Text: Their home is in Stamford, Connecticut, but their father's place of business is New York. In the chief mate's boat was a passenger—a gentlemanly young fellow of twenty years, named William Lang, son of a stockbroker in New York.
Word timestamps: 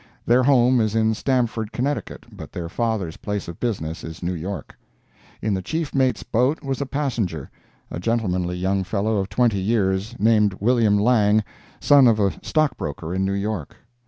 Their 0.25 0.41
home 0.41 0.81
is 0.81 0.95
in 0.95 1.13
Stamford, 1.13 1.71
Connecticut, 1.71 2.25
but 2.31 2.51
their 2.51 2.69
father's 2.69 3.17
place 3.17 3.47
of 3.47 3.59
business 3.59 4.03
is 4.03 4.23
New 4.23 4.33
York. 4.33 4.75
In 5.43 5.53
the 5.53 5.61
chief 5.61 5.93
mate's 5.93 6.23
boat 6.23 6.63
was 6.63 6.81
a 6.81 6.87
passenger—a 6.87 7.99
gentlemanly 7.99 8.57
young 8.57 8.83
fellow 8.83 9.17
of 9.17 9.29
twenty 9.29 9.59
years, 9.61 10.15
named 10.17 10.55
William 10.59 10.97
Lang, 10.97 11.43
son 11.79 12.07
of 12.07 12.19
a 12.19 12.31
stockbroker 12.43 13.13
in 13.13 13.23
New 13.23 13.33
York. 13.33 13.77